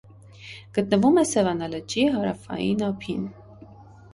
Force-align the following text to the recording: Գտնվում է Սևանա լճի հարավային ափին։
Գտնվում 0.77 1.19
է 1.23 1.25
Սևանա 1.33 1.67
լճի 1.75 2.07
հարավային 2.15 2.83
ափին։ 2.89 3.29